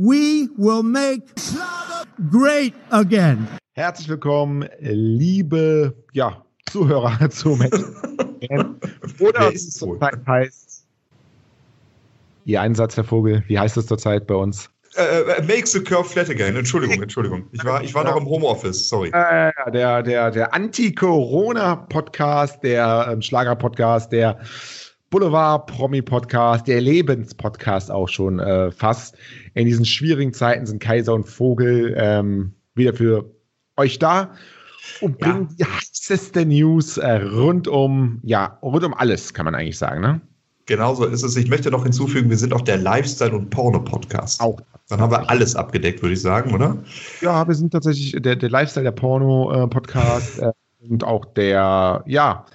[0.00, 1.20] we will make
[2.30, 3.46] great again.
[3.74, 7.78] Herzlich willkommen, liebe ja, Zuhörer zu Match.
[9.20, 10.86] Oder ist es zurzeit heißt.
[12.46, 14.70] Ihr Einsatz, Herr Vogel, wie heißt es zurzeit bei uns?
[14.96, 16.56] Äh, makes the curve flat again.
[16.56, 17.44] Entschuldigung, Entschuldigung.
[17.52, 19.10] Ich war, ich war noch im Homeoffice, sorry.
[19.10, 24.40] Äh, der der, der Anti-Corona-Podcast, der ähm, Schlager-Podcast, der
[25.10, 29.16] Boulevard-Promi-Podcast, der Lebens-Podcast auch schon äh, fast.
[29.54, 33.28] In diesen schwierigen Zeiten sind Kaiser und Vogel ähm, wieder für
[33.76, 34.30] euch da
[35.00, 35.66] und bringen ja.
[35.66, 40.20] die heißeste News äh, rund um, ja, rund um alles, kann man eigentlich sagen, ne?
[40.66, 41.36] Genau so ist es.
[41.36, 44.40] Ich möchte noch hinzufügen, wir sind auch der Lifestyle- und Porno-Podcast.
[44.40, 44.60] Auch.
[44.88, 46.76] Dann haben wir alles abgedeckt, würde ich sagen, oder?
[47.20, 50.52] Ja, wir sind tatsächlich der, der Lifestyle, der Porno-Podcast äh,
[50.88, 52.46] und auch der, ja,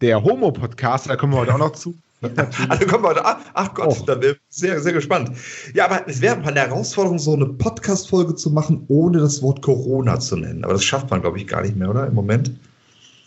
[0.00, 1.96] der Homo-Podcast, da kommen wir heute auch noch zu.
[2.68, 4.04] Also kommen wir heute, ach, Gott, oh.
[4.06, 5.32] da bin ich sehr, sehr gespannt.
[5.74, 9.62] Ja, aber es wäre mal eine Herausforderung, so eine Podcast-Folge zu machen, ohne das Wort
[9.62, 10.64] Corona zu nennen.
[10.64, 12.06] Aber das schafft man, glaube ich, gar nicht mehr, oder?
[12.06, 12.52] Im Moment.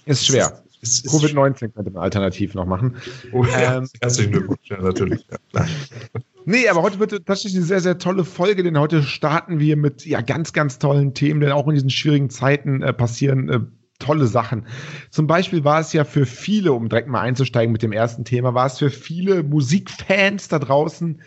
[0.05, 0.61] Ist schwer.
[0.83, 2.95] Covid-19 könnte man alternativ noch machen.
[3.33, 5.25] Oh, ja, ähm, herzlichen Glückwunsch, ja, natürlich.
[5.53, 5.65] Ja,
[6.45, 10.05] Nee, aber heute wird tatsächlich eine sehr, sehr tolle Folge, denn heute starten wir mit
[10.05, 13.59] ja ganz, ganz tollen Themen, denn auch in diesen schwierigen Zeiten äh, passieren äh,
[13.99, 14.65] tolle Sachen.
[15.09, 18.53] Zum Beispiel war es ja für viele, um direkt mal einzusteigen mit dem ersten Thema,
[18.53, 21.21] war es für viele Musikfans da draußen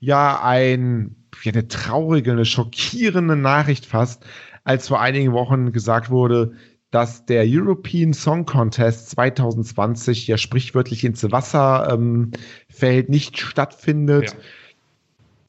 [0.00, 4.26] ja ein, ja, eine traurige, eine schockierende Nachricht fast,
[4.64, 6.52] als vor einigen Wochen gesagt wurde,
[6.90, 12.32] dass der European Song Contest 2020 ja sprichwörtlich ins Wasser ähm,
[12.68, 14.32] fällt, nicht stattfindet.
[14.32, 14.38] Ja.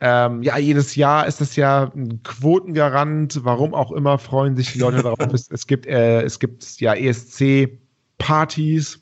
[0.05, 3.39] Ähm, ja, jedes Jahr ist das ja ein Quotengarant.
[3.45, 5.33] Warum auch immer freuen sich die Leute darauf.
[5.33, 8.99] Es, es gibt, äh, es gibt ja ESC-Partys,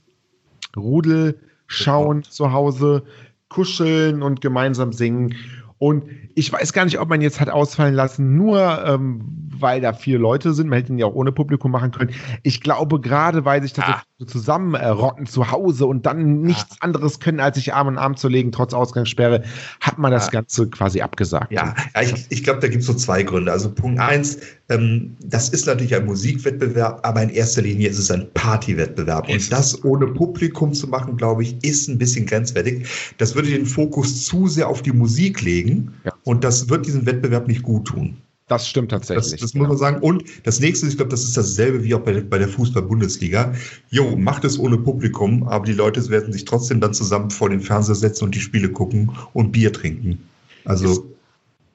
[0.78, 3.02] Rudel, schauen zu Hause,
[3.50, 5.34] kuscheln und gemeinsam singen.
[5.80, 9.94] Und ich weiß gar nicht, ob man jetzt hat ausfallen lassen, nur ähm, weil da
[9.94, 10.68] viele Leute sind.
[10.68, 12.12] Man hätte ihn ja auch ohne Publikum machen können.
[12.44, 14.04] Ich glaube, gerade weil sich das ah.
[14.18, 16.86] so zusammenrotten zu Hause und dann nichts ah.
[16.86, 19.44] anderes können, als sich Arm in Arm zu legen, trotz Ausgangssperre,
[19.80, 20.32] hat man das ah.
[20.32, 21.52] Ganze quasi abgesagt.
[21.52, 23.52] Ja, ich, ich glaube, da gibt es so zwei Gründe.
[23.52, 24.40] Also Punkt eins,
[24.70, 29.30] ähm, das ist natürlich ein Musikwettbewerb, aber in erster Linie ist es ein Partywettbewerb.
[29.30, 32.88] Und das ohne Publikum zu machen, glaube ich, ist ein bisschen grenzwertig.
[33.18, 36.14] Das würde den Fokus zu sehr auf die Musik legen ja.
[36.24, 38.18] und das wird diesen Wettbewerb nicht gut tun.
[38.52, 39.40] Das stimmt tatsächlich.
[39.40, 40.02] Das, das muss man sagen.
[40.02, 43.54] Und das nächste, ich glaube, das ist dasselbe wie auch bei, bei der Fußball-Bundesliga.
[43.92, 47.62] Jo, macht es ohne Publikum, aber die Leute werden sich trotzdem dann zusammen vor den
[47.62, 50.22] Fernseher setzen und die Spiele gucken und Bier trinken.
[50.66, 51.08] Also,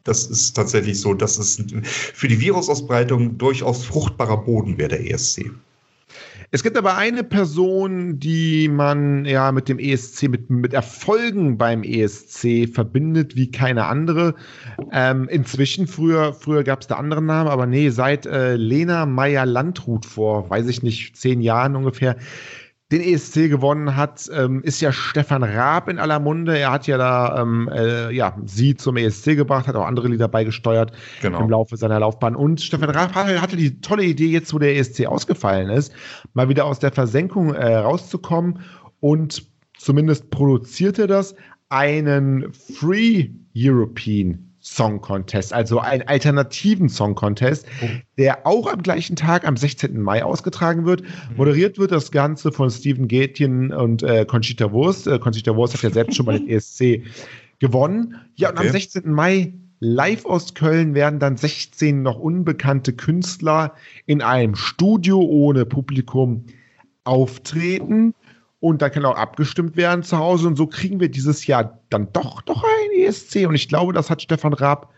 [0.04, 5.52] das ist tatsächlich so, dass es für die Virusausbreitung durchaus fruchtbarer Boden wäre, der ESC.
[6.50, 11.82] Es gibt aber eine Person, die man ja mit dem ESC, mit, mit Erfolgen beim
[11.82, 14.34] ESC verbindet wie keine andere.
[14.92, 20.06] Ähm, inzwischen, früher, früher gab es da andere Namen, aber nee, seit äh, Lena Meyer-Landrut
[20.06, 22.16] vor, weiß ich nicht, zehn Jahren ungefähr,
[22.92, 26.56] den ESC gewonnen hat, ähm, ist ja Stefan Raab in aller Munde.
[26.56, 30.28] Er hat ja da ähm, äh, ja, sie zum ESC gebracht, hat auch andere Lieder
[30.28, 31.40] beigesteuert genau.
[31.40, 32.36] im Laufe seiner Laufbahn.
[32.36, 35.92] Und Stefan Raab hatte die tolle Idee, jetzt wo der ESC ausgefallen ist,
[36.32, 38.60] mal wieder aus der Versenkung äh, rauszukommen
[39.00, 39.44] und
[39.76, 41.34] zumindest produzierte das
[41.68, 47.86] einen Free European Song Contest, also einen alternativen Song Contest, oh.
[48.18, 50.00] der auch am gleichen Tag, am 16.
[50.00, 51.02] Mai ausgetragen wird.
[51.02, 51.36] Mhm.
[51.36, 55.06] Moderiert wird das Ganze von Steven Gätjen und äh, Conchita Wurst.
[55.06, 57.02] Äh, Conchita Wurst hat ja selbst schon mal den ESC
[57.60, 58.16] gewonnen.
[58.34, 58.66] Ja, und okay.
[58.66, 59.12] am 16.
[59.12, 63.72] Mai live aus Köln werden dann 16 noch unbekannte Künstler
[64.04, 66.44] in einem Studio ohne Publikum
[67.04, 68.14] auftreten
[68.60, 70.46] und dann kann auch abgestimmt werden zu Hause.
[70.46, 73.46] Und so kriegen wir dieses Jahr dann doch, doch ein ESC.
[73.46, 74.92] Und ich glaube, das hat Stefan Raab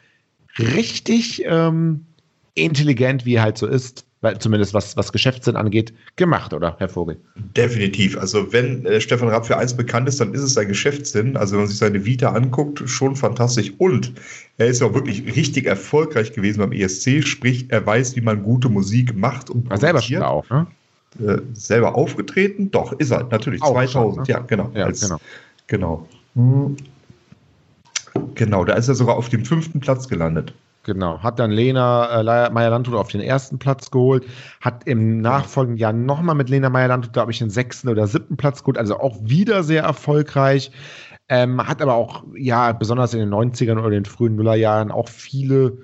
[0.59, 2.07] richtig ähm,
[2.55, 6.89] intelligent, wie er halt so ist, weil zumindest was, was Geschäftssinn angeht, gemacht, oder, Herr
[6.89, 7.21] Vogel?
[7.57, 8.17] Definitiv.
[8.17, 11.37] Also wenn äh, Stefan Raab für eins bekannt ist, dann ist es sein Geschäftssinn.
[11.37, 13.73] Also wenn man sich seine Vita anguckt, schon fantastisch.
[13.79, 14.13] Und
[14.57, 18.43] er ist ja auch wirklich richtig erfolgreich gewesen beim ESC, sprich, er weiß, wie man
[18.43, 19.73] gute Musik macht und produziert.
[19.73, 20.67] Er selber schon auch, ne?
[21.19, 22.71] Äh, selber aufgetreten?
[22.71, 24.25] Doch, ist er, natürlich, auch 2000, schon, ne?
[24.29, 24.71] ja, genau.
[24.75, 25.19] Ja, als, genau.
[25.67, 26.09] Genau.
[26.35, 26.77] Hm.
[28.35, 30.53] Genau, da ist er sogar auf dem fünften Platz gelandet.
[30.85, 34.25] Genau, hat dann Lena äh, Meyer-Landrut auf den ersten Platz geholt,
[34.61, 38.61] hat im nachfolgenden Jahr nochmal mit Lena Meyer-Landrut, glaube ich, den sechsten oder siebten Platz
[38.63, 40.71] geholt, also auch wieder sehr erfolgreich.
[41.29, 45.79] Ähm, hat aber auch, ja, besonders in den 90ern oder den frühen Nullerjahren auch viele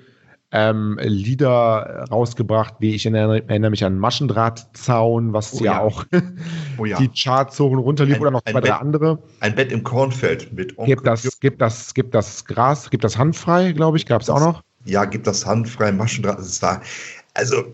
[0.55, 5.81] ähm, Lieder rausgebracht, wie ich erinnere, erinnere mich an Maschendrahtzaun, was Oh ja, ja.
[5.81, 6.05] auch
[6.77, 6.97] Oh ja.
[6.99, 9.19] die Charts hoch und runter lief Ein- oder noch ein zwei, drei andere.
[9.41, 13.17] Ein Bett im Kornfeld mit Onkel Gibt das, gibt das, gibt das Gras, gibt das
[13.17, 14.63] handfrei, glaube ich, gab es auch noch.
[14.85, 16.39] Ja, gibt das handfrei Maschendraht.
[16.39, 16.81] Es war,
[17.33, 17.65] also,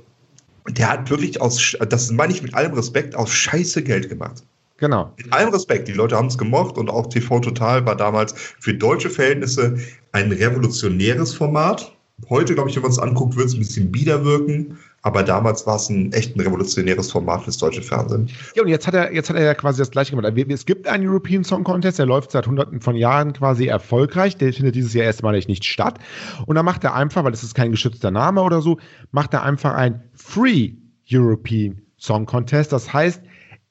[0.69, 4.44] der hat wirklich aus, das meine ich mit allem Respekt, aus Scheiße Geld gemacht.
[4.78, 5.13] Genau.
[5.18, 8.74] Mit allem Respekt, die Leute haben es gemocht und auch TV Total war damals für
[8.74, 9.78] deutsche Verhältnisse
[10.13, 11.95] ein revolutionäres Format.
[12.29, 15.65] Heute, glaube ich, wenn man es anguckt, wird es ein bisschen bieder wirken, aber damals
[15.65, 18.29] war es ein echt ein revolutionäres Format fürs deutsche Fernsehen.
[18.56, 20.31] Ja, und jetzt hat er, jetzt hat er ja quasi das gleiche gemacht.
[20.50, 24.38] Es gibt einen European Song Contest, der läuft seit hunderten von Jahren quasi erfolgreich.
[24.38, 26.00] Der findet dieses Jahr erstmalig nicht statt.
[26.45, 28.77] Und da macht er einfach, weil es ist kein geschützter Name oder so,
[29.12, 30.73] macht er einfach ein Free
[31.12, 32.71] European Song Contest.
[32.71, 33.21] Das heißt,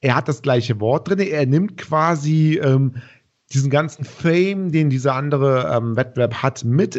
[0.01, 1.19] er hat das gleiche Wort drin.
[1.19, 2.95] Er nimmt quasi ähm,
[3.53, 6.97] diesen ganzen Fame, den dieser andere ähm, Wettbewerb hat, mit,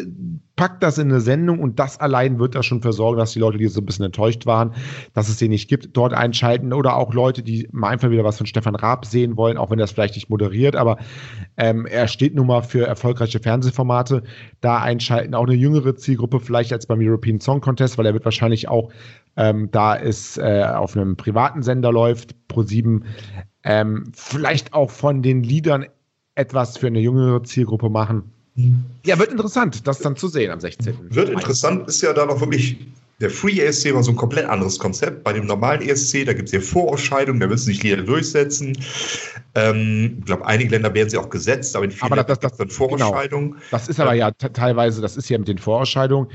[0.56, 3.38] packt das in eine Sendung und das allein wird da schon für sorgen, dass die
[3.38, 4.74] Leute, die so ein bisschen enttäuscht waren,
[5.14, 8.36] dass es den nicht gibt, dort einschalten oder auch Leute, die mal einfach wieder was
[8.36, 10.98] von Stefan Raab sehen wollen, auch wenn er es vielleicht nicht moderiert, aber
[11.56, 14.22] ähm, er steht nun mal für erfolgreiche Fernsehformate,
[14.60, 18.24] da einschalten, auch eine jüngere Zielgruppe vielleicht als beim European Song Contest, weil er wird
[18.24, 18.90] wahrscheinlich auch,
[19.36, 23.02] ähm, da es äh, auf einem privaten Sender läuft, Pro7,
[23.64, 25.86] ähm, vielleicht auch von den Liedern
[26.34, 28.24] etwas für eine jüngere Zielgruppe machen.
[29.04, 30.94] Ja, wird interessant, das dann zu sehen am 16.
[31.14, 32.76] Wird interessant, ist ja da noch wirklich.
[33.20, 35.22] Der Free ESC war so ein komplett anderes Konzept.
[35.22, 38.76] Bei dem normalen ESC, da gibt es ja Vorausscheidungen, da müssen sich Lieder durchsetzen.
[39.54, 42.40] Ähm, ich glaube, einige Länder werden sie auch gesetzt, aber in vielen Aber das- Ländern
[42.42, 43.56] das- gibt es dann Vorausscheidungen.
[43.70, 46.28] Das ist aber ja te- teilweise, das ist ja mit den Vorausscheidungen.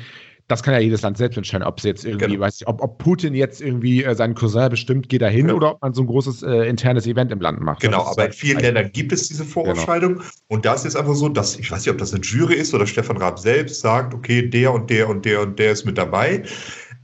[0.49, 2.39] Das kann ja jedes Land selbst entscheiden, ob es jetzt irgendwie, Genau.
[2.39, 5.55] weiß ich, ob, ob Putin jetzt irgendwie äh, seinen Cousin bestimmt, geht er hin Ja.
[5.55, 7.81] oder ob man so ein großes äh, internes Event im Land macht.
[7.81, 10.21] Genau, aber in halt- vielen Ländern gibt es diese Vorausscheidung.
[10.47, 12.73] Und da ist jetzt einfach so, dass, ich weiß nicht, ob das eine Jury ist
[12.73, 15.97] oder Stefan Raab selbst sagt, okay, der und der und der und der ist mit
[15.97, 16.43] dabei.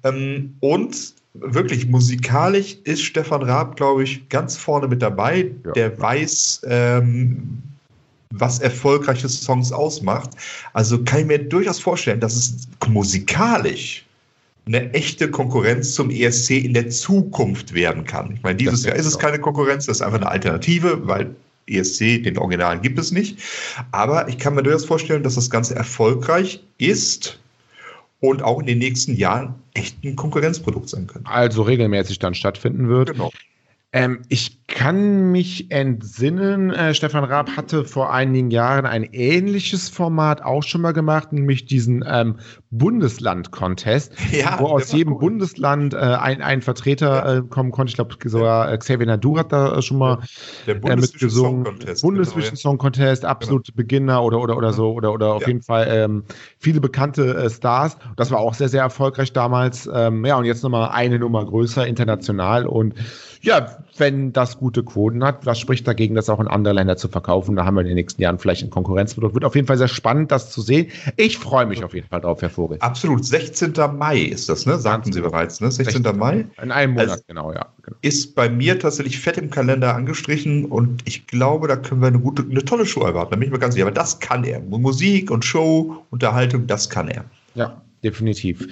[0.06, 5.52] Ähm, und wirklich musikalisch ist Stefan Raab, glaube ich, ganz vorne mit dabei.
[5.66, 5.72] Ja.
[5.74, 7.62] Der weiß, ähm,
[8.34, 10.32] was erfolgreiche Songs ausmacht.
[10.74, 14.06] Also kann ich mir durchaus vorstellen, dass es musikalisch
[14.66, 18.34] eine echte Konkurrenz zum ESC in der Zukunft werden kann.
[18.34, 21.36] Ich meine, dieses Jahr ist es keine Konkurrenz, das ist einfach eine Alternative, weil
[21.68, 23.40] ESC, den Originalen gibt es nicht.
[23.92, 27.40] Aber ich kann mir durchaus vorstellen, dass das Ganze erfolgreich ist
[28.20, 31.30] und auch in den nächsten Jahren echt ein Konkurrenzprodukt sein könnte.
[31.30, 33.12] also regelmäßig dann stattfinden wird.
[33.12, 33.32] Genau.
[33.96, 40.42] Ähm, ich kann mich entsinnen, äh, Stefan Raab hatte vor einigen Jahren ein ähnliches Format
[40.42, 42.40] auch schon mal gemacht, nämlich diesen ähm,
[42.72, 45.20] Bundesland-Contest, Ja, wo aus jedem cool.
[45.20, 47.92] Bundesland äh, ein, ein Vertreter äh, kommen konnte.
[47.92, 50.20] Ich glaube, sogar äh, Xavier Nadu hat da äh, schon mal
[50.66, 51.66] Der äh, Bundesvision mitgesungen.
[51.66, 52.02] Song Contest.
[52.02, 55.50] Bundesvision genau, Song Contest, absolute Beginner oder, oder, oder so, oder, oder auf Ja.
[55.50, 56.24] jeden Fall ähm,
[56.58, 57.98] viele bekannte Stars.
[58.16, 59.88] Das war auch sehr, sehr erfolgreich damals.
[59.94, 62.66] Ähm, ja, und jetzt nochmal eine Nummer größer, international.
[62.66, 62.96] Und
[63.42, 67.08] ja, wenn das gute Quoten hat, was spricht dagegen, das auch in andere Länder zu
[67.08, 67.56] verkaufen?
[67.56, 69.34] Da haben wir in den nächsten Jahren vielleicht ein Konkurrenzprodukt.
[69.34, 70.88] Wird auf jeden Fall sehr spannend, das zu sehen.
[71.18, 72.78] Ich freue mich auf jeden Fall drauf, Herr Vogel.
[72.80, 73.26] Absolut.
[73.26, 73.74] 16.
[73.98, 74.78] Mai ist das, ne?
[74.78, 75.72] Sagten Sie bereits, ne?
[75.72, 76.02] 16.
[76.18, 76.46] Mai.
[76.62, 77.68] In einem Monat, Also- genau, ja.
[77.84, 77.98] Genau.
[78.02, 82.20] ist bei mir tatsächlich fett im Kalender angestrichen und ich glaube, da können wir eine
[82.20, 83.32] gute, eine tolle Show erwarten.
[83.32, 83.86] Da bin ich mir ganz sicher.
[83.86, 84.60] Aber das kann er.
[84.62, 87.26] Musik und Show, Unterhaltung, das kann er.
[87.56, 88.68] Ja, definitiv.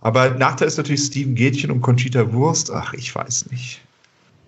[0.00, 2.70] Aber Nachteil ist natürlich Steven Gätchen und Conchita Wurst.
[2.72, 3.80] Ach, ich weiß nicht.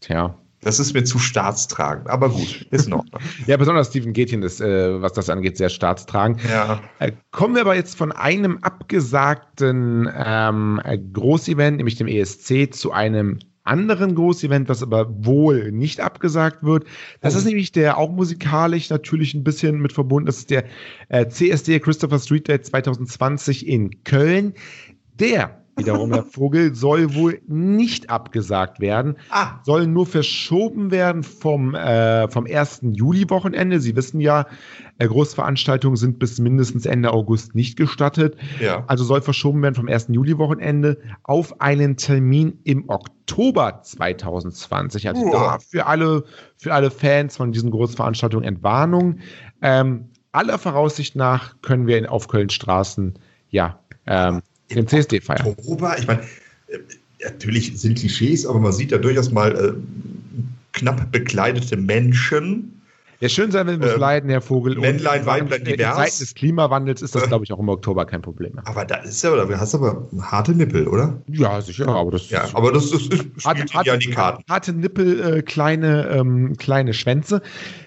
[0.00, 0.34] Tja.
[0.62, 2.10] Das ist mir zu staatstragend.
[2.10, 3.20] Aber gut, ist Ordnung.
[3.46, 6.40] Ja, besonders Steven Gätchen ist, äh, was das angeht, sehr staatstragend.
[6.44, 6.80] ja.
[6.98, 12.92] Äh, Kommen wir aber jetzt von einem abgesagten ähm, äh, Großevent, nämlich dem ESC, zu
[12.92, 16.84] einem anderen Großevent, was aber wohl nicht abgesagt wird.
[17.20, 17.38] Das Oh.
[17.38, 20.26] ist nämlich der auch musikalisch natürlich ein bisschen mit verbunden.
[20.26, 20.64] Das ist der
[21.08, 24.54] äh, CSD Christopher Street Day 2020 in Köln.
[25.18, 31.74] Der wiederum, der Vogel, soll wohl nicht abgesagt werden Ah, soll nur verschoben werden vom,
[31.74, 32.80] äh, vom 1.
[32.92, 33.80] Juli-Wochenende.
[33.80, 34.46] Sie wissen ja,
[34.98, 38.36] äh, Großveranstaltungen sind bis mindestens Ende August nicht gestattet.
[38.60, 38.84] ja.
[38.86, 40.08] Also soll verschoben werden vom 1.
[40.10, 45.08] Juli-Wochenende auf einen Termin im Oktober 2020.
[45.08, 45.30] Also Uah.
[45.30, 46.24] da für alle,
[46.56, 49.18] für alle Fans von diesen Großveranstaltungen Entwarnung.
[49.62, 54.42] Ähm, aller Voraussicht nach können wir in, auf Köln Straßen ja ähm,
[54.76, 55.46] den CSD feiern.
[55.46, 56.22] Oktober, ich meine,
[56.68, 56.78] äh,
[57.24, 59.72] natürlich sind Klischees, aber man sieht da durchaus mal äh,
[60.72, 62.80] knapp bekleidete Menschen.
[63.20, 64.76] Ja, schön sein, wenn wir ähm, leiden, Herr Vogel.
[64.76, 65.90] Männlein, Weiblein, divers.
[65.90, 68.66] In Zeiten des Klimawandels ist das, glaube ich, auch im Oktober kein Problem mehr.
[68.66, 71.20] Aber da ist ja, oder du hast aber harte Nippel, oder?
[71.26, 74.42] Ja, sicher, aber das Ja, aber das, das spielt harte, ja die Karten.
[74.48, 77.42] Harte Nippel, äh, kleine, ähm, kleine Schwänze.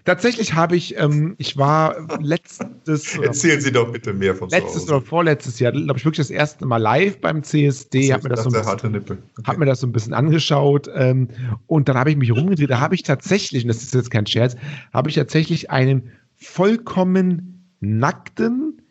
[0.06, 3.18] Tatsächlich habe ich, ähm, ich war letztes.
[3.22, 6.66] Erzählen Sie doch bitte mehr von Letztes oder vorletztes Jahr, glaube ich, wirklich das erste
[6.66, 8.12] Mal live beim CSD.
[8.12, 9.18] Habe mir, das so okay.
[9.46, 11.30] hab mir das so ein bisschen angeschaut ähm,
[11.68, 12.70] und dann habe ich mich rumgedreht.
[12.70, 14.58] Da habe ich tatsächlich, und das ist jetzt kein Scherz,
[14.92, 18.82] habe ich tatsächlich einen vollkommen nackten,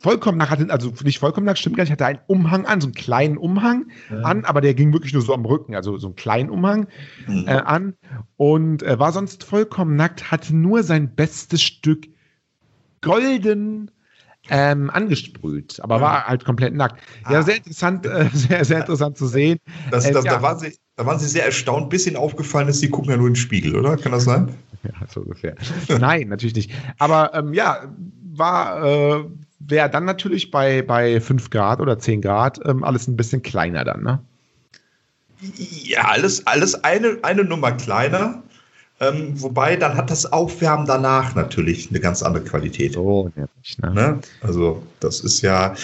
[0.00, 2.94] vollkommen nackt, also nicht vollkommen nackt, stimmt gar nicht, hatte einen Umhang an, so einen
[2.94, 4.22] kleinen Umhang ja.
[4.22, 6.88] an, aber der ging wirklich nur so am Rücken, also so einen kleinen Umhang
[7.26, 7.46] mhm.
[7.46, 7.94] äh, an
[8.36, 12.08] und äh, war sonst vollkommen nackt, hatte nur sein bestes Stück
[13.02, 13.90] golden
[14.48, 16.00] ähm, angesprüht, aber ja.
[16.00, 17.00] war halt komplett nackt.
[17.24, 17.34] Ah.
[17.34, 19.58] Ja, sehr interessant, äh, sehr, sehr interessant zu sehen.
[19.90, 20.32] Das, das, ja.
[20.32, 23.18] da, waren Sie, da waren Sie sehr erstaunt, bis Ihnen aufgefallen ist, Sie gucken ja
[23.18, 23.98] nur in den Spiegel, oder?
[23.98, 24.54] Kann das sein?
[24.82, 25.56] Ja, so ungefähr.
[25.90, 26.72] Nein, natürlich nicht.
[26.96, 27.94] Aber ähm, ja,
[28.32, 29.24] war, äh,
[29.60, 33.84] wäre dann natürlich bei, bei 5 Grad oder 10 Grad ähm, alles ein bisschen kleiner
[33.84, 34.20] dann, ne?
[35.56, 38.42] Ja, alles, alles eine, eine Nummer kleiner.
[39.02, 42.98] Ähm, wobei, dann hat das Aufwärmen danach natürlich eine ganz andere Qualität.
[42.98, 43.94] Oh, nämlich, ne?
[43.94, 44.20] ne?
[44.42, 45.74] Also, das ist ja.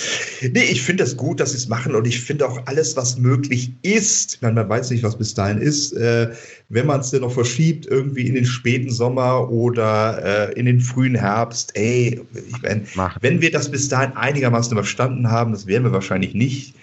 [0.42, 2.94] Nee, ich finde es das gut, dass sie es machen und ich finde auch alles,
[2.94, 4.42] was möglich ist.
[4.42, 5.94] meine, man weiß nicht, was bis dahin ist.
[5.94, 6.32] Äh,
[6.68, 10.82] wenn man es denn noch verschiebt, irgendwie in den späten Sommer oder äh, in den
[10.82, 12.86] frühen Herbst, ey, ich mein,
[13.22, 16.74] wenn wir das bis dahin einigermaßen überstanden haben, das werden wir wahrscheinlich nicht,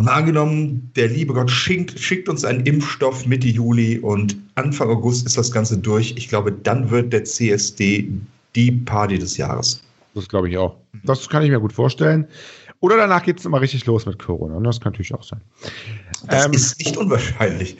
[0.00, 5.26] aber angenommen, der liebe Gott schickt, schickt uns einen Impfstoff Mitte Juli und Anfang August
[5.26, 6.14] ist das Ganze durch.
[6.16, 8.08] Ich glaube, dann wird der CSD
[8.54, 9.82] die Party des Jahres.
[10.14, 10.76] Das glaube ich auch.
[11.04, 12.26] Das kann ich mir gut vorstellen.
[12.80, 14.58] Oder danach geht es immer richtig los mit Corona.
[14.60, 15.40] Das kann natürlich auch sein.
[16.26, 17.76] Das ähm, ist nicht unwahrscheinlich.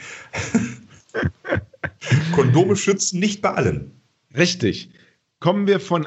[2.34, 3.90] Kondome schützen nicht bei allen.
[4.36, 4.90] Richtig.
[5.40, 6.06] Kommen wir von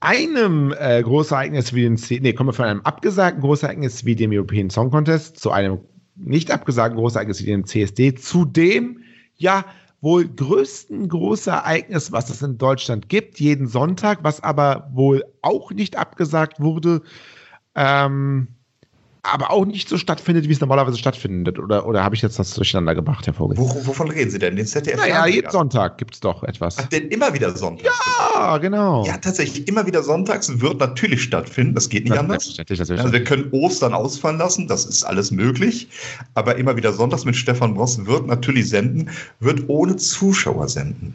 [0.00, 4.70] einem äh, Großereignis wie dem nee, kommen wir von einem abgesagten Großereignis wie dem European
[4.70, 5.80] Song Contest zu einem
[6.16, 9.00] nicht abgesagten Großereignis wie dem CSD, zu dem
[9.36, 9.64] ja
[10.00, 15.96] wohl größten Großereignis, was es in Deutschland gibt, jeden Sonntag, was aber wohl auch nicht
[15.96, 17.02] abgesagt wurde.
[17.74, 18.48] Ähm,
[19.22, 21.58] aber auch nicht so stattfindet, wie es normalerweise stattfindet.
[21.58, 23.58] Oder, oder habe ich jetzt das durcheinander gebracht, Herr Vogel?
[23.58, 24.56] Wo, wovon reden Sie denn?
[24.56, 24.96] Den ZDF?
[24.96, 26.76] Naja, jeden Sonntag gibt es doch etwas.
[26.78, 27.94] Ach, denn immer wieder sonntags?
[28.34, 29.04] Ja, genau.
[29.04, 31.74] Ja, tatsächlich, immer wieder sonntags wird natürlich stattfinden.
[31.74, 32.56] Das geht nicht das anders.
[32.68, 35.88] Also wir können Ostern ausfallen lassen, das ist alles möglich.
[36.34, 39.10] Aber immer wieder sonntags mit Stefan Bross wird natürlich senden,
[39.40, 41.14] wird ohne Zuschauer senden.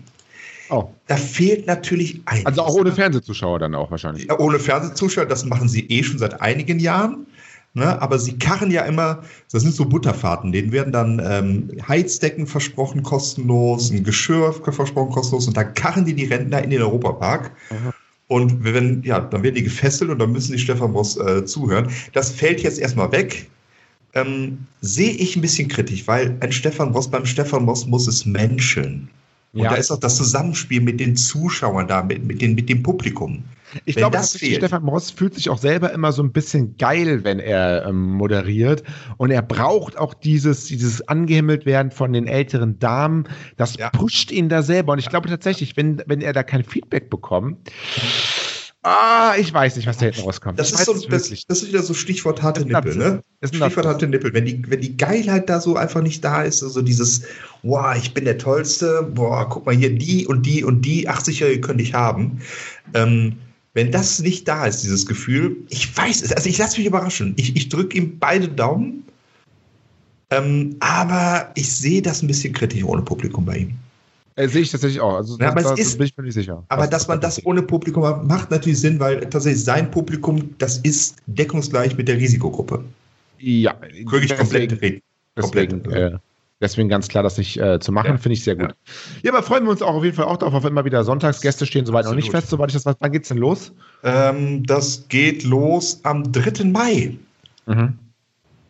[0.69, 0.89] Oh.
[1.07, 2.45] Da fehlt natürlich einiges.
[2.47, 4.25] Also auch ohne Fernsehzuschauer dann auch wahrscheinlich.
[4.25, 7.27] Ja, ohne Fernsehzuschauer, das machen sie eh schon seit einigen Jahren.
[7.75, 8.01] Ne?
[8.01, 13.03] Aber sie karren ja immer, das sind so Butterfahrten, denen werden dann ähm, Heizdecken versprochen
[13.03, 17.51] kostenlos, ein Geschirr versprochen kostenlos und dann karren die die Rentner in den Europapark.
[18.27, 21.89] Und wenn, ja, dann werden die gefesselt und dann müssen die Stefan Boss äh, zuhören.
[22.13, 23.49] Das fällt jetzt erstmal weg.
[24.13, 28.25] Ähm, sehe ich ein bisschen kritisch, weil ein Stefan Boss beim Stefan Boss muss es
[28.25, 29.09] menscheln.
[29.53, 29.69] Und ja.
[29.69, 33.43] da ist auch das Zusammenspiel mit den Zuschauern da, mit, mit, den, mit dem Publikum.
[33.85, 34.57] Ich wenn glaube, das fehlt.
[34.57, 38.83] Stefan Moss fühlt sich auch selber immer so ein bisschen geil, wenn er ähm, moderiert.
[39.17, 43.27] Und er braucht auch dieses, dieses angehimmelt werden von den älteren Damen.
[43.57, 43.89] Das ja.
[43.89, 44.93] pusht ihn da selber.
[44.93, 47.69] Und ich glaube tatsächlich, wenn, wenn er da kein Feedback bekommt,
[48.87, 50.59] Ah, ich weiß nicht, was da hinten rauskommt.
[50.59, 53.23] Das, ist, so, das, das ist wieder so Stichwort harte Nippel, ne?
[53.43, 54.31] Stichwort harte Nippel.
[54.31, 57.23] Wenn die, wenn die Geilheit da so einfach nicht da ist, also dieses,
[57.63, 61.61] boah, ich bin der Tollste, boah, guck mal hier, die und die und die 80-Jährige
[61.61, 62.41] könnte ich haben.
[62.93, 63.37] Ähm,
[63.75, 67.33] wenn das nicht da ist, dieses Gefühl, ich weiß es, also ich lasse mich überraschen.
[67.37, 69.03] Ich, ich drücke ihm beide Daumen,
[70.31, 73.73] ähm, aber ich sehe das ein bisschen kritisch ohne Publikum bei ihm.
[74.37, 75.15] Äh, sehe ich tatsächlich auch.
[75.15, 76.63] Also ja, das, ist, bin ich mir nicht sicher.
[76.69, 80.77] Aber dass man das ohne Publikum macht, macht natürlich Sinn, weil tatsächlich sein Publikum, das
[80.79, 82.83] ist deckungsgleich mit der Risikogruppe.
[83.39, 84.71] Ja, wirklich komplett.
[84.71, 85.01] Deswegen,
[85.37, 86.17] deswegen, äh,
[86.61, 88.17] deswegen ganz klar, das nicht äh, zu machen, ja.
[88.17, 88.69] finde ich sehr gut.
[88.69, 88.75] Ja.
[89.23, 89.33] ja.
[89.33, 91.85] aber freuen wir uns auch auf jeden Fall auch darauf, auf immer wieder Sonntagsgäste stehen
[91.85, 92.17] soweit Absolut.
[92.17, 92.95] noch nicht fest, soweit ich das weiß.
[92.99, 93.73] Wann geht's denn los?
[94.03, 96.65] Ähm, das geht los am 3.
[96.65, 97.17] Mai.
[97.65, 97.97] Mhm.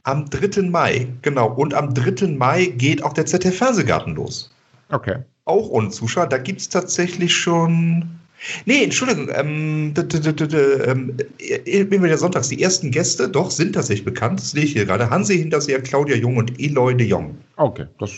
[0.03, 0.61] Am 3.
[0.63, 1.51] Mai, genau.
[1.53, 2.27] Und am 3.
[2.27, 4.51] Mai geht auch der ZDF Fernsehgarten los.
[4.89, 6.27] Okay auch ohne Zuschauer.
[6.27, 8.19] Da gibt es tatsächlich schon.
[8.65, 11.17] Nee, Entschuldigung, ähm, ähm,
[11.65, 12.49] immer wieder sonntags.
[12.49, 14.39] Die ersten Gäste, doch, sind tatsächlich bekannt.
[14.39, 15.09] Das sehe ich hier gerade.
[15.09, 17.37] Hansi Hinterseher, Claudia Jung und Eloy de Jong.
[17.57, 18.11] Okay, das.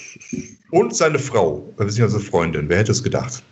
[0.71, 2.69] Und seine Frau, beziehungsweise Freundin.
[2.69, 3.43] Wer hätte es gedacht?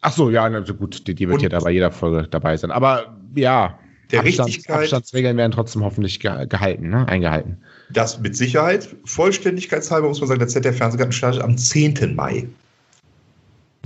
[0.00, 2.70] Ach so, ja, also gut, die, die wird ja bei jeder Folge dabei sein.
[2.70, 3.78] Aber ja,
[4.10, 7.06] der Abstand, Richtigkeit, Abstandsregeln werden trotzdem hoffentlich gehalten, ne?
[7.08, 7.58] eingehalten.
[7.90, 8.88] Das mit Sicherheit.
[9.04, 12.14] Vollständigkeitshalber muss man sagen, der ZDF Fernsehgarten startet am 10.
[12.14, 12.46] Mai.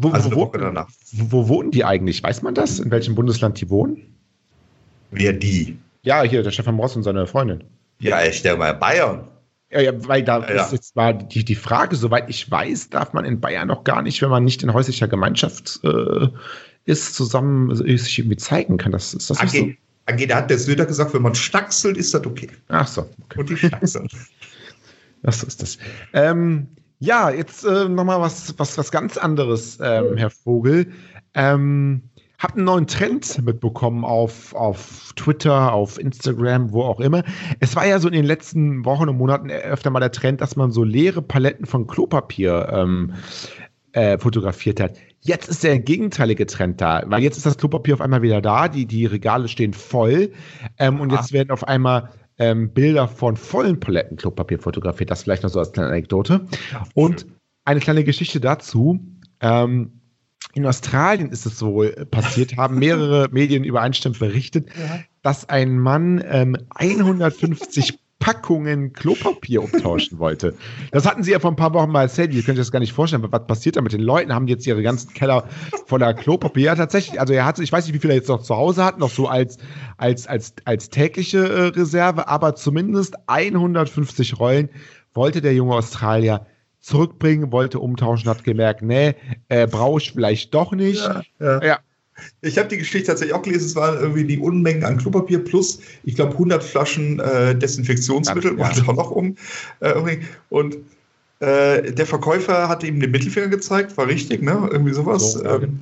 [0.03, 0.89] Wo, also wo, wo, danach.
[1.13, 2.23] wo wohnen die eigentlich?
[2.23, 2.79] Weiß man das?
[2.81, 4.15] In welchem Bundesland die wohnen?
[5.11, 5.79] Wer die?
[6.03, 7.65] Ja, hier, der Stefan Ross und seine Freundin.
[8.01, 9.29] Ja, ich denke mal Bayern.
[9.71, 10.65] Ja, ja, weil da Ja.
[10.65, 14.03] ist jetzt mal die, die Frage, soweit ich weiß, darf man in Bayern noch gar
[14.03, 16.29] nicht, wenn man nicht in häuslicher Gemeinschaft äh,
[16.85, 18.93] ist, zusammen äh, sich irgendwie zeigen kann.
[18.93, 19.65] Das, ist das nicht so?
[20.07, 22.49] AG, AG, da hat der Söder gesagt, wenn man staxelt, ist das okay.
[22.69, 23.09] Ach so.
[23.37, 24.09] Und die staxeln.
[25.23, 25.79] Ach so ist das.
[26.13, 26.67] Ähm,
[27.03, 30.87] ja, jetzt äh, nochmal was, was, was ganz anderes, ähm, Herr Vogel.
[31.35, 32.03] Ähm,
[32.39, 37.25] hab einen neuen Trend mitbekommen auf, auf Twitter, auf Instagram, wo auch immer.
[37.59, 40.55] Es war ja so in den letzten Wochen und Monaten öfter mal der Trend, dass
[40.55, 43.15] man so leere Paletten von Klopapier ähm,
[43.93, 44.97] äh, fotografiert hat.
[45.23, 48.69] Jetzt ist der gegenteilige Trend da, weil jetzt ist das Klopapier auf einmal wieder da,
[48.69, 50.31] die, die Regale stehen voll
[50.79, 52.11] ähm, und jetzt werden auf einmal
[52.43, 55.11] ähm, Bilder von vollen Paletten Klopapier fotografiert.
[55.11, 56.47] Das vielleicht noch so als kleine Anekdote.
[56.95, 57.27] Und
[57.65, 58.99] eine kleine Geschichte dazu.
[59.41, 60.01] Ähm,
[60.55, 64.69] in Australien ist es so äh, passiert, haben mehrere Medien übereinstimmend berichtet,
[65.23, 70.55] dass ein Mann ähm, 150 Packungen Klopapier umtauschen wollte.
[70.93, 72.33] Das hatten sie ja vor ein paar Wochen mal erzählt.
[72.33, 73.27] Ihr könnt euch das gar nicht vorstellen.
[73.29, 74.33] Was passiert da mit den Leuten?
[74.33, 75.49] Haben die jetzt ihre ganzen Keller
[75.87, 76.67] voller Klopapier?
[76.67, 77.19] Ja, tatsächlich.
[77.19, 79.11] Also er hatte, ich weiß nicht, wie viel er jetzt noch zu Hause hat, noch
[79.11, 79.59] so als,
[79.97, 84.69] als, als, als tägliche äh, Reserve, aber zumindest 150 Rollen
[85.15, 86.47] wollte der junge Australier
[86.79, 89.17] zurückbringen, wollte umtauschen, hat gemerkt, nee,
[89.49, 91.05] äh, brauche ich vielleicht doch nicht.
[91.05, 91.65] Ja, ja.
[91.65, 91.79] ja.
[92.41, 93.67] Ich habe die Geschichte tatsächlich auch gelesen.
[93.67, 98.59] Es waren irgendwie die Unmengen an Klopapier plus, ich glaube, 100 Flaschen äh, Desinfektionsmittel Ja.
[98.59, 99.37] wollte auch noch um.
[99.81, 100.19] Äh, irgendwie.
[100.49, 100.77] Und
[101.43, 104.69] äh, der Verkäufer hat ihm den Mittelfinger gezeigt, war richtig, ne?
[104.71, 105.33] Irgendwie sowas.
[105.33, 105.57] So, ja.
[105.57, 105.81] ähm,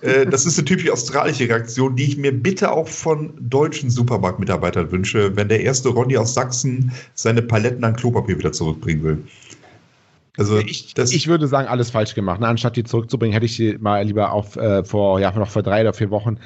[0.00, 4.90] äh, das ist eine typisch australische Reaktion, die ich mir bitte auch von deutschen Supermarktmitarbeitern
[4.90, 9.18] wünsche, wenn der erste Ronny aus Sachsen seine Paletten an Klopapier wieder zurückbringen will.
[10.38, 12.40] Also Ich, das, ich würde sagen, alles falsch gemacht.
[12.40, 12.48] Ne?
[12.48, 15.82] Anstatt die zurückzubringen, hätte ich sie mal lieber auf äh, vor, ja, noch vor drei
[15.82, 16.38] oder vier Wochen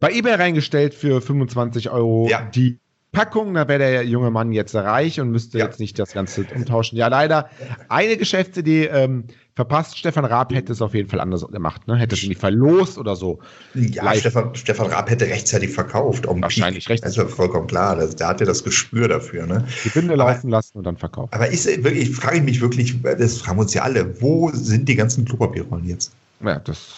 [0.00, 2.42] bei eBay reingestellt für 25 Euro Ja.
[2.42, 2.78] die
[3.12, 3.54] Packung.
[3.54, 5.66] Da wäre der junge Mann jetzt reich und müsste Ja.
[5.66, 6.98] jetzt nicht das Ganze umtauschen.
[6.98, 7.48] Ja, leider
[7.88, 9.24] eine Geschäftsidee ähm,
[9.58, 9.98] verpasst.
[9.98, 11.88] Stefan Raab hätte es auf jeden Fall anders gemacht.
[11.88, 11.96] Ne?
[11.96, 13.40] Hätte es irgendwie verlost oder so.
[13.74, 14.14] Ja.
[14.14, 16.26] Stefan, Stefan Raab hätte rechtzeitig verkauft.
[16.28, 17.00] Wahrscheinlich rechtzeitig.
[17.00, 17.96] Das ist ja vollkommen klar.
[17.96, 19.46] Das, der hat ja das Gespür dafür.
[19.46, 19.66] Ne?
[19.84, 21.32] Die Binde laufen lassen und dann verkaufen.
[21.32, 24.88] Aber ist wirklich, frage ich mich wirklich, das fragen wir uns ja alle, wo sind
[24.88, 26.12] die ganzen Klopapierrollen jetzt?
[26.40, 26.94] Ja, das.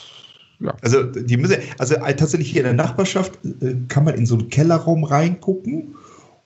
[0.59, 0.75] Ja.
[0.83, 4.35] Also die müssen, also äh, tatsächlich hier in der Nachbarschaft äh, kann man in so
[4.35, 5.95] einen Kellerraum reingucken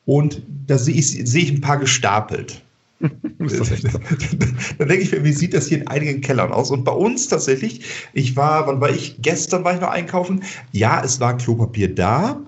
[0.07, 2.63] und da sehe ich, sehe ich ein paar gestapelt.
[3.01, 6.71] Dann denke ich mir, wie sieht das hier in einigen Kellern aus?
[6.71, 9.17] Und bei uns tatsächlich, ich war, wann war ich?
[9.21, 10.43] Gestern war ich noch einkaufen.
[10.73, 12.41] Ja, es war Klopapier da,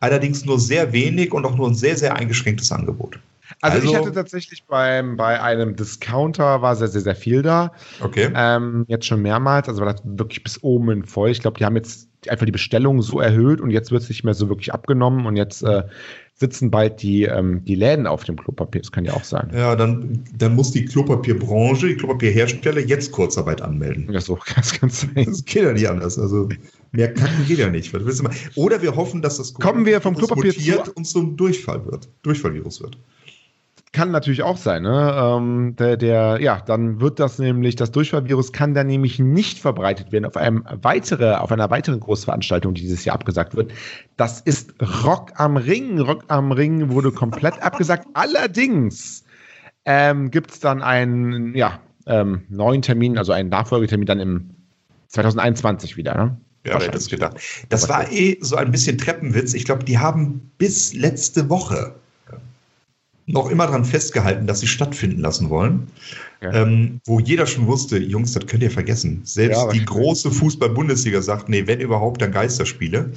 [0.00, 3.18] allerdings nur sehr wenig und auch nur ein sehr, sehr eingeschränktes Angebot.
[3.60, 7.72] Also, ich Also- hatte tatsächlich beim, bei einem Discounter war sehr, sehr, sehr viel da.
[8.00, 8.30] Okay.
[8.34, 11.30] Ähm, jetzt schon mehrmals, also war das wirklich bis oben hin voll.
[11.30, 14.24] Ich glaube, die haben jetzt einfach die Bestellung so erhöht und jetzt wird es nicht
[14.24, 15.84] mehr so wirklich abgenommen und jetzt äh,
[16.34, 18.80] sitzen bald die, ähm, die Läden auf dem Klopapier.
[18.80, 19.50] Das kann ja auch sein.
[19.54, 24.12] Ja, dann, dann muss die Klopapierbranche, die Klopapierhersteller jetzt Kurzarbeit anmelden.
[24.12, 25.06] Ja, so ganz, ganz.
[25.14, 26.18] Das geht ja nicht anders.
[26.18, 26.48] Also
[26.92, 27.92] mehr kacken geht ja nicht.
[28.56, 32.08] Oder wir hoffen, dass das Kommen wir vom Klopapier mutiert und zum Durchfall wird.
[32.22, 32.98] Durchfallvirus wird.
[33.98, 35.12] Kann natürlich auch sein, ne?
[35.20, 40.12] Ähm, der, der, ja, dann wird das nämlich, das Durchfallvirus kann dann nämlich nicht verbreitet
[40.12, 43.72] werden auf einem weitere, auf einer weiteren Großveranstaltung, die dieses Jahr abgesagt wird.
[44.16, 44.72] Das ist
[45.04, 45.98] Rock am Ring.
[45.98, 48.06] Rock am Ring wurde komplett abgesagt.
[48.14, 49.24] Allerdings
[49.84, 54.50] ähm, gibt es dann einen, ja, ähm, neuen Termin, also einen Nachfolgetermin dann im
[55.08, 56.40] 2021 wieder, ne?
[56.64, 57.36] Ja, wer hätte das gedacht.
[57.68, 59.54] Das war eh so ein bisschen Treppenwitz.
[59.54, 61.96] Ich glaube, die haben bis letzte Woche
[63.28, 65.88] noch immer daran festgehalten, dass sie stattfinden lassen wollen.
[66.40, 66.52] Ja.
[66.52, 69.20] Ähm, wo jeder schon wusste, Jungs, das könnt ihr vergessen.
[69.24, 73.10] Selbst Ja, die große Fußball-Bundesliga sagt, nee, wenn überhaupt, dann Geisterspiele.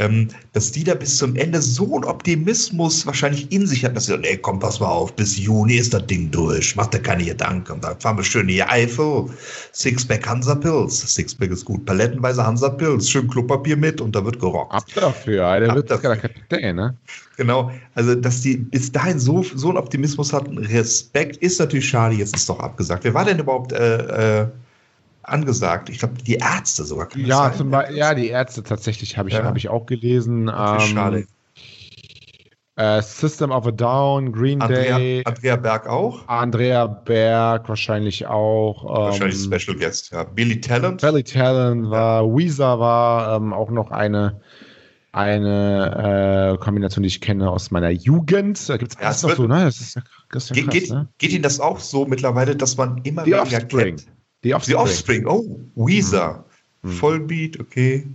[0.00, 4.06] Ähm, dass die da bis zum Ende so einen Optimismus wahrscheinlich in sich hatten, dass
[4.06, 7.00] sie sagen, nee, komm, pass mal auf, bis Juni ist das Ding durch, mach dir
[7.00, 7.72] keine Gedanken.
[7.72, 9.26] Und dann fahren wir schön in die Eifel,
[9.72, 14.40] Sixpack Hansa Pilz, Sixpack ist gut, palettenweise Hansa Pilz, schön Klopapier mit und da wird
[14.40, 14.72] gerockt.
[14.72, 16.16] Ab dafür, der Ab wird das dafür.
[16.16, 16.96] Kapitän, ne?
[17.36, 22.14] Genau, also dass die bis dahin so, so einen Optimismus hatten, Respekt, ist natürlich schade,
[22.14, 23.04] jetzt ist doch abgesagt.
[23.04, 24.46] Wer war denn überhaupt äh, äh,
[25.22, 25.88] angesagt?
[25.90, 27.08] Ich glaube, die Ärzte sogar.
[27.16, 29.44] Ja, zum Beispiel, ja, die Ärzte tatsächlich habe ich, Ja.
[29.44, 30.48] hab ich auch gelesen.
[30.48, 31.26] Ähm, schade.
[32.76, 36.26] Äh, System of a Down, Green Andrea, Day, Andrea Berg auch.
[36.28, 38.84] Andrea Berg wahrscheinlich auch.
[38.84, 40.24] Wahrscheinlich ähm, Special Guest, ja.
[40.24, 41.02] Billy Talent.
[41.02, 44.40] Belly Talent war, Weezer war ähm, auch noch eine,
[45.12, 48.66] eine äh, Kombination, die ich kenne aus meiner Jugend.
[48.66, 49.64] Da gibt es Ja, alles es noch so, ne?
[49.64, 51.08] Das ist ja, das ist ja Geht, krass, geht, ne?
[51.18, 53.96] geht Ihnen das auch so mittlerweile, dass man immer Die weniger Offspring.
[53.96, 54.06] kennt?
[54.42, 54.76] Die Die Offspring.
[54.76, 56.44] Offspring, oh, Weezer.
[56.82, 56.90] Hm.
[56.90, 58.06] Vollbeat, okay.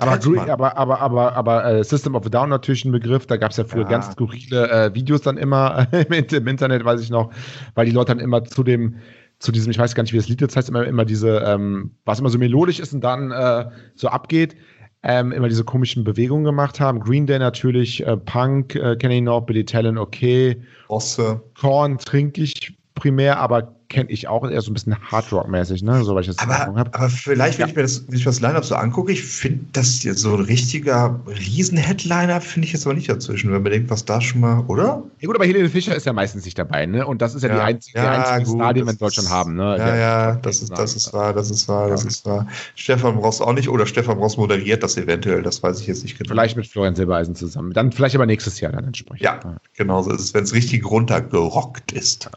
[0.00, 0.12] Aber,
[0.48, 3.26] aber, aber, aber, aber äh, System of a Down natürlich ein Begriff.
[3.26, 3.88] Da gab es ja früher ja.
[3.88, 7.32] ganz skurrile äh, Videos dann immer im, Internet, weiß ich noch,
[7.74, 8.94] weil die Leute dann immer zu dem,
[9.40, 11.90] zu diesem, ich weiß gar nicht, wie das Lied jetzt heißt, immer, immer diese, ähm,
[12.04, 14.54] was immer so melodisch ist und dann äh, so abgeht,
[15.02, 17.00] ähm, immer diese komischen Bewegungen gemacht haben.
[17.00, 20.62] Green Day natürlich, äh, Punk äh, kenne ich noch, Billy Talent okay.
[20.86, 21.42] Osse.
[21.58, 26.04] Korn trinke ich primär, aber kenne ich auch eher so ein bisschen Hardrock-mäßig, ne?
[26.04, 27.70] So, weil ich das aber, aber vielleicht, wenn ja.
[27.70, 30.44] ich mir das, wenn ich das Line-Up so angucke, ich finde das jetzt so ein
[30.44, 34.60] richtiger Riesen-Headliner, finde ich jetzt aber nicht dazwischen, wenn man denkt, was da schon mal,
[34.66, 35.02] oder?
[35.20, 37.06] Ja gut, aber Helene Fischer ist ja meistens nicht dabei, ne?
[37.06, 37.54] Und das ist ja, ja.
[37.54, 39.76] die einzige, ja, einzige Star, die wir in Deutschland haben, ne?
[39.78, 42.46] Ja, ja, das ist, das ist wahr, das ist wahr, das ist wahr.
[42.74, 46.18] Stefan Ross auch nicht, oder Stefan Ross moderiert das eventuell, das weiß ich jetzt nicht
[46.18, 46.28] genau.
[46.28, 47.72] Vielleicht mit Florian Silbereisen zusammen.
[47.72, 49.22] Dann vielleicht aber nächstes Jahr dann entsprechend.
[49.22, 49.40] Ja,
[49.76, 52.28] genau so ist es, wenn es richtig runtergerockt ist.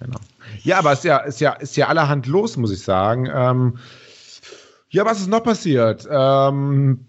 [0.00, 0.18] Genau.
[0.62, 3.28] Ja, aber es ist ja, ist ja, ist ja allerhand los, muss ich sagen.
[3.32, 3.78] Ähm,
[4.88, 6.08] ja, was ist noch passiert?
[6.10, 7.04] Ähm,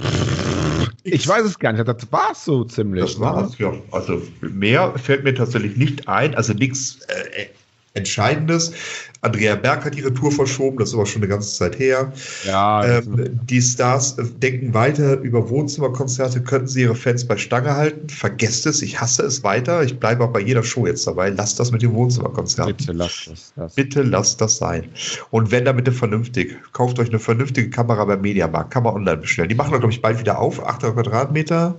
[1.03, 1.87] ich weiß es gar nicht.
[1.87, 3.03] Das war es so ziemlich.
[3.03, 3.73] Das war es, ja.
[3.91, 6.35] Also mehr fällt mir tatsächlich nicht ein.
[6.35, 7.47] Also nichts äh,
[7.93, 8.71] Entscheidendes.
[9.19, 12.11] Andrea Berg hat ihre Tour verschoben, das ist aber schon eine ganze Zeit her.
[12.45, 18.07] Ja, ähm, die Stars denken weiter über Wohnzimmerkonzerte, könnten sie ihre Fans bei Stange halten.
[18.09, 19.83] Vergesst es, ich hasse es weiter.
[19.83, 21.29] Ich bleibe auch bei jeder Show jetzt dabei.
[21.29, 22.75] Lasst das mit den Wohnzimmerkonzerten.
[22.77, 23.75] Bitte lasst das, das.
[23.75, 24.85] Bitte lasst das sein.
[25.29, 26.55] Und wenn dann bitte vernünftig.
[26.71, 28.71] Kauft euch eine vernünftige Kamera beim Mediamarkt.
[28.71, 29.49] Kann man online bestellen.
[29.49, 30.65] Die machen, glaube ich, bald wieder auf.
[30.65, 31.75] 800 Quadratmeter.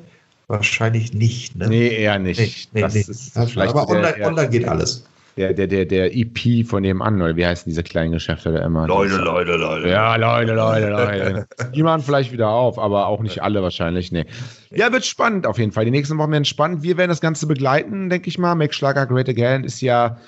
[0.47, 1.69] Wahrscheinlich nicht, ne?
[1.69, 2.39] Nee, eher nicht.
[2.39, 3.01] Nee, nee, das nee.
[3.01, 5.05] Ist vielleicht aber online, online geht alles
[5.37, 8.87] der, der, der, der EP von nebenan, oder wie heißen diese kleinen Geschäfte da immer?
[8.87, 9.89] Leute, Leute, Leute.
[9.89, 11.47] Ja, Leute, Leute, Leute.
[11.75, 14.27] Die machen vielleicht wieder auf, aber auch nicht alle wahrscheinlich, nee.
[14.71, 15.85] Ja, wird spannend auf jeden Fall.
[15.85, 16.83] Die nächsten Wochen werden spannend.
[16.83, 18.55] Wir werden das Ganze begleiten, denke ich mal.
[18.55, 20.19] Max Schlager Great Again ist ja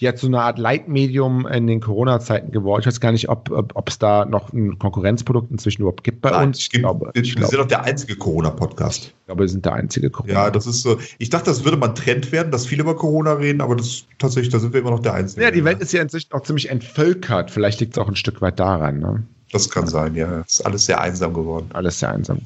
[0.00, 2.80] jetzt so eine Art Leitmedium in den Corona-Zeiten geworden.
[2.80, 6.30] Ich weiß gar nicht, ob es ob, da noch ein Konkurrenzprodukt inzwischen überhaupt gibt bei
[6.30, 6.58] Nein, uns.
[6.58, 9.06] Ich, glaube, wir, ich wir sind doch der einzige Corona-Podcast.
[9.06, 10.32] Ich glaube, wir sind der einzige Corona.
[10.32, 10.98] Ja, das ist so.
[11.18, 14.52] Ich dachte, das würde mal Trend werden, dass viele über Corona reden, aber das tatsächlich,
[14.52, 15.42] da sind wir immer noch der Einzige.
[15.42, 17.50] Ja, die Welt ist ja inzwischen auch ziemlich entvölkert.
[17.50, 18.98] Vielleicht liegt es auch ein Stück weit daran.
[18.98, 19.22] Ne?
[19.52, 20.40] Das kann sein, ja.
[20.46, 21.68] Es ist alles sehr einsam geworden.
[21.72, 22.38] Alles sehr einsam.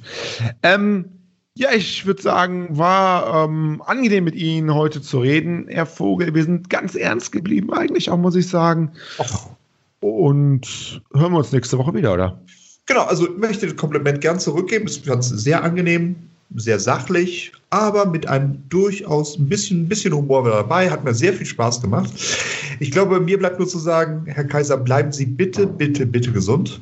[0.62, 1.05] Ähm,
[1.57, 6.35] ja, ich würde sagen, war ähm, angenehm mit Ihnen heute zu reden, Herr Vogel.
[6.35, 8.90] Wir sind ganz ernst geblieben, eigentlich auch, muss ich sagen.
[9.19, 9.51] Och.
[10.01, 12.40] Und hören wir uns nächste Woche wieder, oder?
[12.87, 14.87] Genau, also ich möchte das Kompliment gern zurückgeben.
[14.87, 16.17] Es war sehr angenehm,
[16.57, 20.90] sehr sachlich, aber mit einem durchaus ein bisschen, ein bisschen Humor dabei.
[20.90, 22.12] Hat mir sehr viel Spaß gemacht.
[22.81, 26.81] Ich glaube, mir bleibt nur zu sagen, Herr Kaiser, bleiben Sie bitte, bitte, bitte gesund.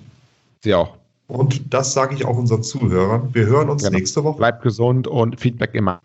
[0.62, 0.96] Sie auch.
[1.32, 3.34] Und das sage ich auch unseren Zuhörern.
[3.34, 3.96] Wir hören uns genau.
[3.96, 4.36] nächste Woche.
[4.36, 5.98] Bleibt gesund und Feedback immer.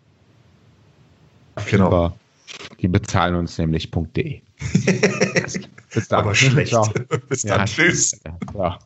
[1.70, 2.14] Genau.
[2.80, 4.40] Die bezahlen uns nämlich.de.
[5.92, 6.20] Bis dann.
[6.20, 6.74] Aber schlecht.
[7.28, 7.58] Bis dann.
[7.58, 7.64] Ja.
[7.66, 8.18] Tschüss.
[8.54, 8.78] Ja.